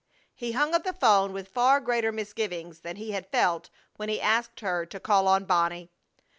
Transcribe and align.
He 0.33 0.53
hung 0.53 0.73
up 0.73 0.83
the 0.83 0.93
'phone 0.93 1.31
with 1.31 1.47
far 1.49 1.79
greater 1.79 2.11
misgivings 2.11 2.79
than 2.79 2.95
he 2.95 3.11
had 3.11 3.29
felt 3.29 3.69
when 3.97 4.09
he 4.09 4.19
asked 4.19 4.61
her 4.61 4.83
to 4.83 4.99
call 4.99 5.27
on 5.27 5.45
Bonnie. 5.45 5.91